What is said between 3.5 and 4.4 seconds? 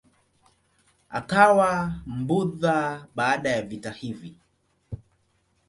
vita hivi.